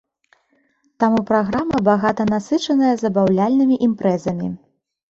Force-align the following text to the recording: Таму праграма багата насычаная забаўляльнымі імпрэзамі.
Таму 1.03 1.19
праграма 1.31 1.83
багата 1.89 2.27
насычаная 2.33 2.93
забаўляльнымі 3.05 3.75
імпрэзамі. 3.93 4.55